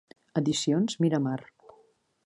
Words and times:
Edicions 0.41 0.97
Miramar. 1.05 1.39